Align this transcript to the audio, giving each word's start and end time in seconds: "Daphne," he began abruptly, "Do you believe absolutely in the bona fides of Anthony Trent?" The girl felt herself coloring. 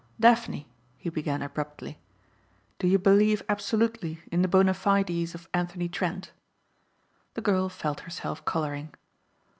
"Daphne," 0.19 0.67
he 0.97 1.11
began 1.11 1.43
abruptly, 1.43 1.99
"Do 2.79 2.87
you 2.87 2.97
believe 2.97 3.43
absolutely 3.47 4.19
in 4.31 4.41
the 4.41 4.47
bona 4.47 4.73
fides 4.73 5.35
of 5.35 5.47
Anthony 5.53 5.87
Trent?" 5.89 6.31
The 7.35 7.41
girl 7.41 7.69
felt 7.69 7.99
herself 7.99 8.43
coloring. 8.43 8.95